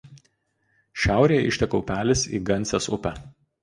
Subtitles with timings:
[1.03, 3.19] Šiaurėje išteka upelis į Gansės upę.